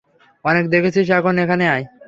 [0.45, 1.85] অনেক দেখেছিস এখন এখানে আয়।